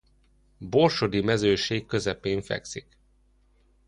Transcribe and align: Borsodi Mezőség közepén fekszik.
Borsodi 0.61 1.21
Mezőség 1.21 1.85
közepén 1.85 2.41
fekszik. 2.41 2.97